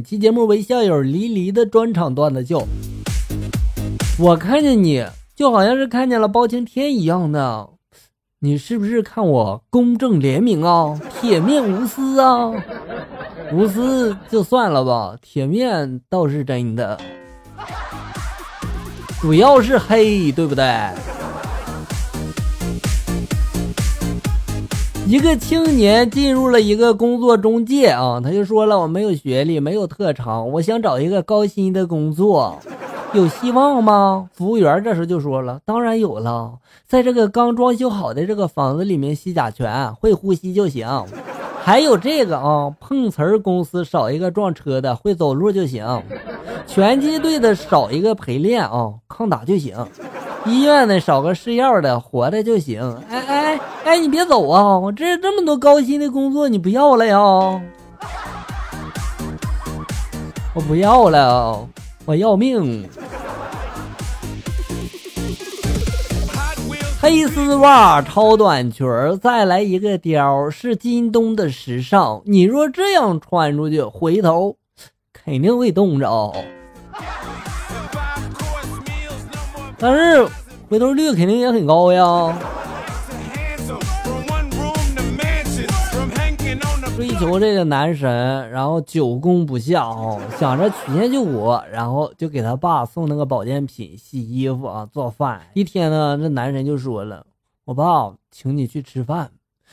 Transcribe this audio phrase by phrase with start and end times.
[0.00, 2.66] 本期节目为校友黎黎的专场段子秀。
[4.18, 5.04] 我看见你
[5.36, 7.68] 就好像是看见了包青天一样的，
[8.38, 12.50] 你是不是看我公正廉明啊，铁面无私啊？
[13.52, 16.98] 无私就算了吧，铁面倒是真的，
[19.20, 20.64] 主要是黑，对不对？
[25.10, 32.56] 一个青年进入了一个工作中介啊，他就说了：“我没有学历，没有特长，我想找一个高薪的工作，
[33.12, 36.52] 有希望吗？”服务员这时候就说了：“当然有了，
[36.86, 40.86] 在这个刚装修好的这个房子里面吸甲醛，会呼吸就行。
[41.60, 45.84] 还有这个啊，碰瓷儿公司少一个撞车的，会走路就行。
[46.68, 49.74] 拳击队的少一个陪练啊，抗打就行。
[50.44, 52.80] 医院的少个试药的，活着就行。
[53.08, 54.78] 哎哎。”哎，你别走啊！
[54.78, 57.18] 我这这么多高薪的工作，你不要了呀？
[60.54, 61.66] 我不要了，
[62.04, 62.88] 我要命！
[67.00, 72.22] 黑丝袜、超短裙儿，再来一个貂，是今冬的时尚。
[72.26, 74.56] 你若这样穿出去，回头
[75.12, 76.32] 肯定会冻着。
[79.80, 80.28] 但是
[80.68, 82.38] 回头率肯定也很高呀。
[86.96, 95.40] 追求这个男神，然后久攻不下啊，想着曲线救国，然后就给他爸送那个保健品、洗衣服啊、做饭。
[95.54, 97.24] 一天呢，这男神就说了
[97.64, 99.30] ：“我爸请你去吃饭。”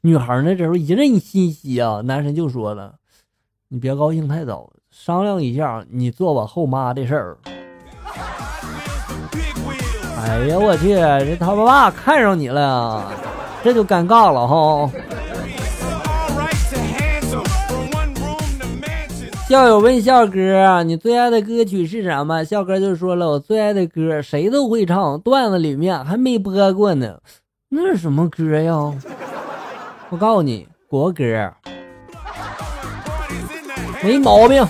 [0.00, 2.94] 女孩呢这时候一阵欣喜啊，男神就说了
[3.68, 7.36] ：“你别高兴太早，商量一下你做我后妈的事儿。”
[10.22, 13.10] 哎呀，我去，这他爸看上你了，
[13.64, 14.90] 这就尴尬了哈。
[19.48, 27.18] 校友问笑哥：“你最爱的歌曲是什么？”笑哥就说了：“我最爱的歌谁都会唱，段子里面还没播过呢。
[27.68, 28.72] 那是什么歌呀？
[30.10, 31.52] 我告诉你，国歌，
[34.02, 34.64] 没毛病。”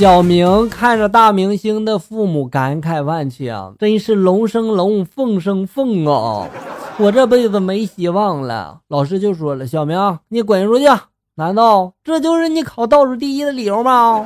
[0.00, 6.48] 小明看着大明星的父母，感慨万千啊，真是龙生龙，凤生凤啊！
[6.96, 10.86] 我这辈子没希望了，老师就说了：“小明，你滚出去！
[11.34, 14.24] 难道这就是你考倒数第一的理由吗？”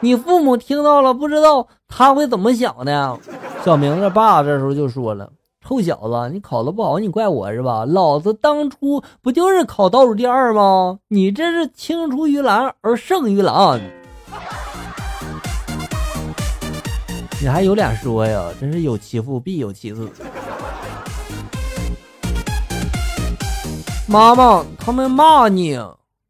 [0.00, 3.18] 你父母听到了，不知道他会怎么想的。
[3.62, 5.30] 小明的爸这时候就说了
[5.62, 7.84] ：“臭小子，你考的不好，你怪我是吧？
[7.84, 10.98] 老子当初不就是考倒数第二吗？
[11.08, 13.78] 你这是青出于蓝而胜于蓝，
[17.40, 18.50] 你还有脸说呀？
[18.60, 20.10] 真是有其父必有其子。”
[24.08, 25.78] 妈妈，他们骂你，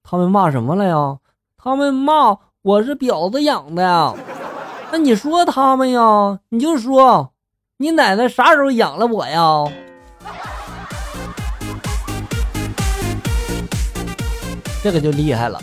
[0.03, 1.17] 他们骂什么了呀？
[1.57, 4.13] 他们骂我是婊子养的呀。
[4.91, 6.41] 那你说他们呀？
[6.51, 7.33] 你就说，
[7.79, 9.65] 你奶奶啥时候养了我呀？
[14.83, 15.59] 这个就厉害了。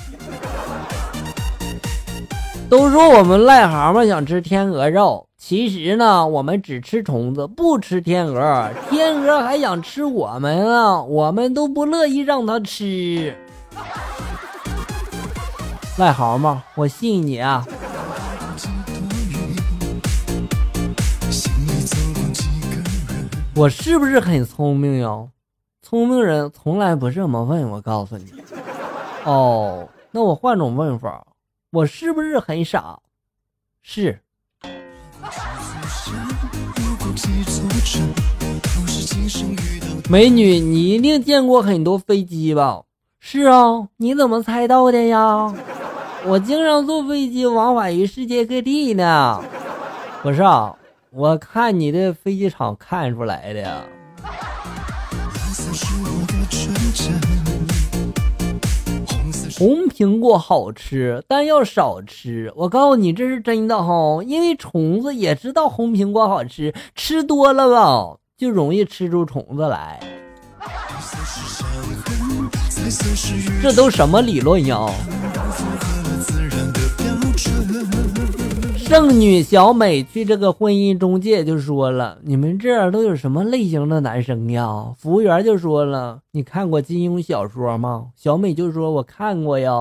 [2.67, 5.27] 都说我们癞蛤蟆想吃天鹅肉。
[5.47, 8.67] 其实呢，我们只吃虫子，不吃天鹅。
[8.89, 13.37] 天鹅还想吃我们啊，我们都不乐意让它吃。
[15.99, 17.63] 癞蛤蟆，我信你啊！
[23.55, 25.27] 我是不是很聪明呀？
[25.83, 28.33] 聪明人从来不这么问，我告诉你。
[29.25, 31.23] 哦，那我换种问法，
[31.69, 32.99] 我是不是很傻？
[33.83, 34.21] 是。
[40.07, 42.83] 美女，你一定见过很多飞机吧？
[43.19, 45.53] 是啊，你怎么猜到的呀？
[46.25, 49.43] 我经常坐飞机往返于世界各地呢。
[50.21, 50.75] 不是啊，
[51.11, 53.83] 我看你的飞机场看出来的。
[59.57, 62.51] 红苹果好吃，但要少吃。
[62.57, 69.97] 我告诉你，这是真的哈，因为虫子也知道红苹果好吃，吃多了吧，就容易吃出虫子来。
[73.61, 74.77] 这都什么理论呀？
[78.87, 89.73] 剩女小美去这个婚姻中介就说了：“你们这儿都有什么类型的男生呀？”服务员就说了：“你看过金庸小说吗？”小美就说：“我看过呀。”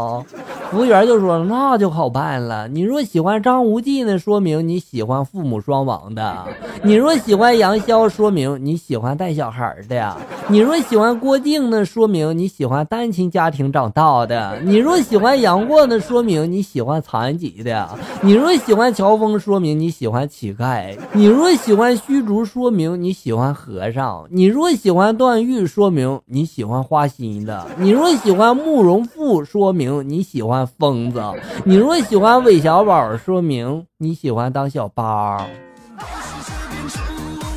[0.75, 2.67] 服务员就说，那就好办了。
[2.67, 6.49] 你若喜欢张无忌呢，说明你喜欢父母双亡的；
[6.83, 10.17] 你若喜欢杨逍，说明你喜欢带小孩的；
[10.49, 17.87] 你若喜欢郭靖呢，说明你喜欢单亲家庭长大的；你若喜欢杨过呢，说明你喜欢残疾的；
[18.21, 30.64] 你若喜欢乔峰，说明你喜欢乞丐；你若喜欢虚竹，说明你喜欢和尚；你若喜欢段誉，说明你喜欢花心的；你若喜欢慕容复，说明你喜欢。
[30.67, 31.23] 疯子，
[31.65, 35.47] 你若喜欢韦小宝，说明你喜欢当小八。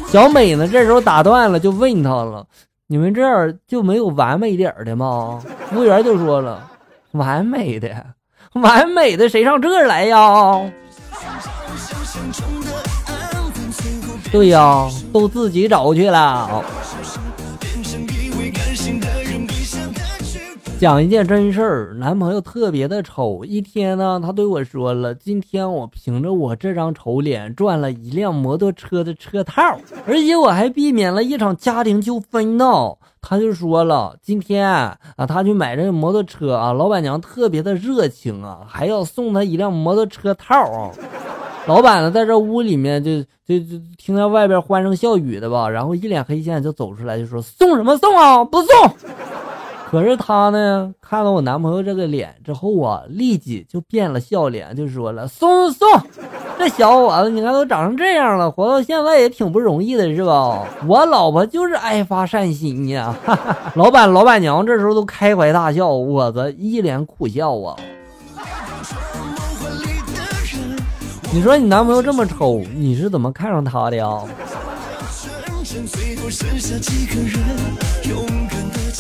[0.10, 0.68] 小美呢？
[0.68, 2.46] 这时候打断了，就问他了
[2.88, 6.66] ：“你们这儿就没有完美点的吗？”服务员就说了
[7.12, 7.90] ：“完美的，
[8.54, 10.18] 完美的，谁上这儿来呀？”
[14.32, 16.64] 对呀，都自己找去了。
[20.80, 23.44] 讲一件真事儿，男朋友特别的丑。
[23.44, 29.60] 一天呢，他对我说了：“今天我凭着我这张丑脸赚了一辆摩托车的车套，
[30.06, 34.96] 而且我还避免了一场家庭纠纷呢。”他就说了：“今天啊，
[35.28, 40.92] 他去买这个摩托车啊，老板娘特别的热情啊，还要送他一辆摩托车套啊。
[41.66, 48.44] 老板呢，在这屋里面就就就听到外边欢声笑语的吧，然后一脸黑线就走出来就说：送什么送啊？
[48.46, 48.70] 不送。”
[49.90, 55.88] 可是他呢，看到我男朋友这个脸之后啊，立即就变了笑脸，就说了：“送送，
[56.60, 60.68] 这小伙子，你看都长成这样了，活到现在也挺不容易的，是吧？
[60.86, 63.16] 我老婆就是爱发善心呀。”
[63.76, 67.74] 老板、老板娘这时候都开怀大笑，我则一脸苦笑啊。
[71.32, 74.22] 你说你男朋友这么丑，你是怎么看上他的呀？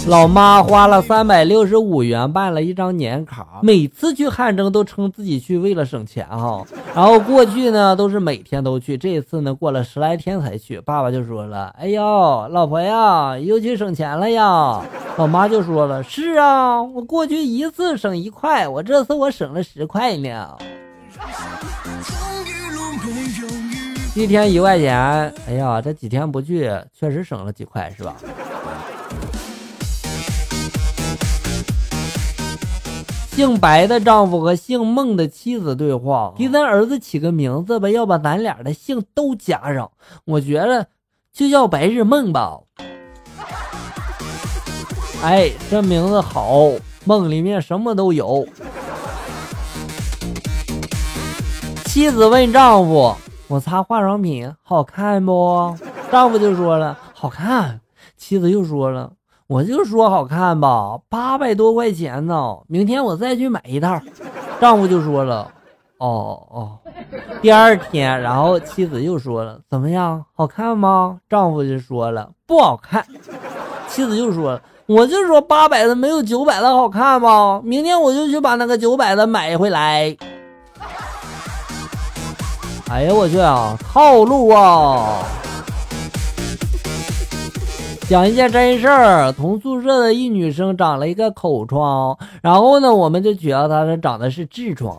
[0.06, 6.64] 老妈花了三百六十五元办了一张年卡，每次去汗蒸都称自己去为了省钱哈。
[6.96, 10.80] 然后过去呢都是每天都去，这次呢过了十来天才去。
[10.82, 14.82] 爸爸就说了：“哎呦，老婆呀，又去省钱了呀。”
[15.18, 20.56] 老妈就说了：“是啊，我过去一次省一块，我这次我省了十块呢。”
[24.16, 24.96] 一天一块钱，
[25.48, 28.16] 哎呀，这几天不去，确实省了几块，是吧？
[33.38, 39.92] 姓白的丈夫和姓孟的妻子对话：给咱儿子起个名字吧，要把咱俩的姓都加上。
[40.26, 40.88] 我觉得
[41.32, 42.58] 就叫白日梦吧。
[45.22, 46.72] 哎，这名字好，
[47.06, 48.48] 梦里面什么都有。
[51.86, 53.16] 妻子问丈夫
[53.50, 55.78] ：“我擦化妆品好看不？”
[56.12, 57.82] 丈夫就说了：“好看。”
[58.18, 59.14] 妻子又说了。
[59.48, 63.98] 我就说好看吧，八百多块钱呢，明天我再去买一套。
[64.60, 65.50] 丈夫就说了，
[66.00, 66.78] 哦哦。
[67.42, 71.20] 第二天，然后妻子又说了，怎么样，好看吗？
[71.30, 73.06] 丈夫就说了，不好看。
[73.88, 77.62] 妻子又说了，我就说八百的没有九百的好看吗？
[77.64, 80.14] 明天我就去把那个九百的买回来。
[82.90, 85.24] 哎呀，我去啊，套路啊！
[88.10, 94.98] 讲一件真事儿，同宿舍的一女生长了一个口疮，然后呢，我们就觉得她是长的是痔疮，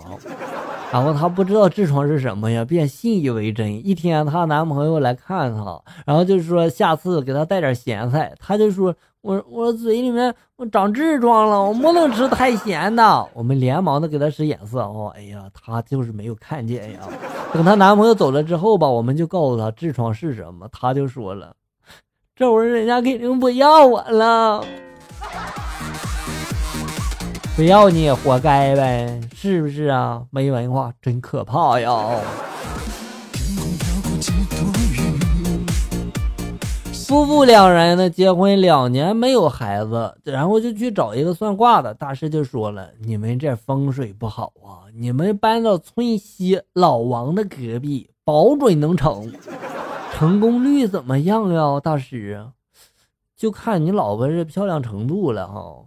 [0.93, 3.75] 然后她不知道痔疮是什么呀，便信以为真。
[3.87, 13.25] 一天，她男朋友来看她，然后就说下次给她带点咸菜，她就说我我嘴里面我长痔疮了，我不能吃太咸的。
[13.33, 16.99] 我们连忙的给她使眼色，哦，哎呀，她就是没有看见呀。
[17.55, 21.55] 等她男朋友走了之后吧，我们就告诉她痔疮是什么，她就说了。
[22.39, 24.65] 这会儿人家肯定不要我了，
[27.57, 30.23] 不要你也活该呗，是不是啊？
[30.31, 31.91] 没文化真可怕呀！
[37.09, 49.29] 夫妇两人呢，结婚两年没有孩子，然后就去找一个算卦的大师，就说了：“你们这风水不好啊，你们搬到村西老王的隔壁，保准能成。”
[50.19, 52.45] 成功率怎么样呀，大师？
[53.37, 55.85] 就看你老婆这漂亮程度了哈。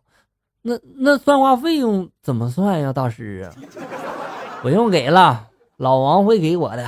[0.61, 3.51] 那那算卦费用怎么算呀，大师？
[4.61, 6.88] 不用给了，老王会给我的。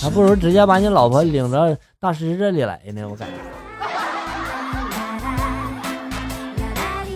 [0.00, 1.66] 还不如直接把你老婆领到
[1.98, 3.57] 大师这里来呢，我感觉。